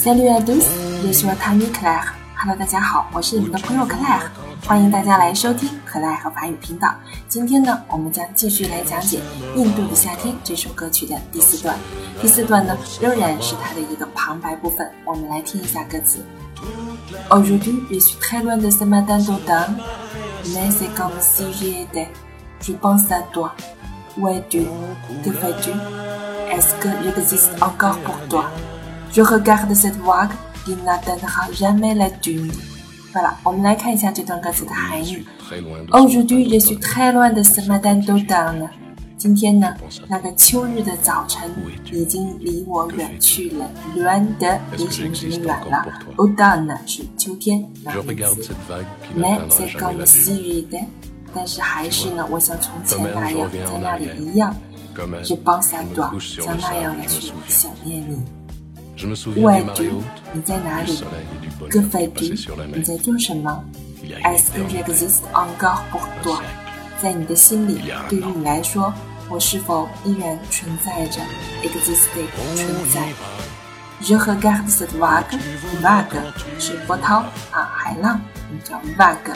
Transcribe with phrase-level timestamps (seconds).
[0.00, 0.64] Salut à tous,
[1.04, 2.14] je suis votre ami Claire.
[2.40, 4.28] Hello，大家好，我是你们的朋友 Claire，
[4.64, 6.94] 欢迎大家来收听克莱和法语频道。
[7.26, 9.18] 今天呢，我们将继续来讲解
[9.58, 11.76] 《印度的夏天》这首歌曲的第四段。
[12.20, 14.88] 第四段呢，仍然是它的一个旁白部分。
[15.04, 16.24] 我们来听一下歌词
[17.28, 19.80] ：Aujourd'hui, je suis très loin de ce matin d'automne,
[20.54, 22.06] mais c'est comme si j'y étais.
[22.60, 23.52] Je pense à toi.
[24.16, 24.64] Où es-tu?
[25.24, 25.72] Que fais-tu?
[26.52, 28.44] Est-ce que j'existe encore pour toi?
[29.10, 30.30] Je regarde cette vague
[30.64, 32.52] qui n'atteindra jamais la dune.
[33.12, 35.24] Voilà，我们来看一下这段歌词的含义。
[35.90, 38.68] Aujourd'hui, je suis très loin de ce matin d'automne.
[39.16, 39.74] 今天呢，
[40.06, 41.50] 那个秋日的早晨
[41.90, 43.68] 已经离我远去了。
[43.96, 48.54] loin de 离什么什么远了？automne 呢是秋天那个意思。
[49.16, 50.84] Mais c'est comme si j'étais，
[51.34, 54.54] 但是还是呢，我像从前那样在那里一样。
[55.24, 55.84] Je pense 像
[56.60, 58.22] 那样的去想念你。
[59.36, 60.02] Où es-tu？
[60.32, 60.92] 你在哪里
[61.70, 62.34] ？Que fais-tu？
[62.74, 63.64] 你在做什么
[64.02, 66.40] ？Est-ce que j'existe encore pour toi？
[67.00, 68.92] 在你的心里，对于你来说，
[69.28, 71.20] 我是否依然存在着
[71.62, 73.12] ？Existe 存在。
[74.02, 76.18] Je regarde cette vague，vague
[76.58, 78.20] 是波涛啊，海浪，
[78.64, 79.34] 叫 vague。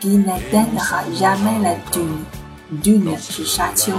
[0.00, 1.76] Qui n'atteindra jamais la
[2.80, 3.92] dune，dune 是沙丘。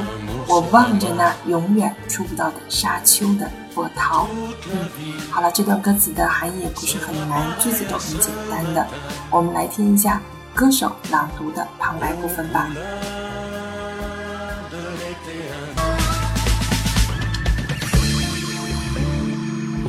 [0.48, 4.28] 我望着那永远触不到的沙丘的波涛。
[4.72, 4.90] 嗯，
[5.30, 8.86] 好了，这段歌词的含义也不是很难，句子都很简单的。
[9.30, 10.22] 我们来听一下
[10.54, 12.70] 歌手朗读的旁白部分吧。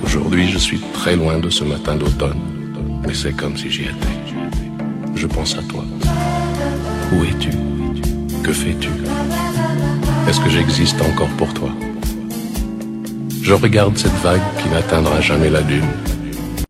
[0.04, 2.38] Aujourd'hui, je suis très loin de ce matin d'automne,
[3.02, 4.14] mais c'est comme si j'y étais.
[5.16, 5.82] Je pense à toi.
[7.12, 7.50] Où es-tu
[8.44, 8.90] Que fais-tu?
[10.28, 11.70] Est-ce que j'existe encore pour toi?
[13.42, 15.88] Je regarde cette vague qui n'atteindra jamais la dune